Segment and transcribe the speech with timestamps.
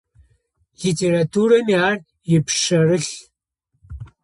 [0.81, 1.95] Литературэми ар
[2.33, 3.11] ипшъэрылъ.